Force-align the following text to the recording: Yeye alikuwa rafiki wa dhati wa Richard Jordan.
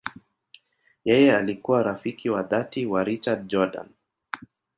Yeye 1.05 1.35
alikuwa 1.37 1.83
rafiki 1.83 2.29
wa 2.29 2.43
dhati 2.43 2.85
wa 2.85 3.03
Richard 3.03 3.47
Jordan. 3.47 3.89